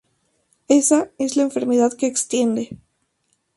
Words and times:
Ésa 0.67 1.11
es 1.19 1.37
la 1.37 1.43
enfermedad 1.43 1.93
que 1.93 2.07
extiende. 2.07 2.75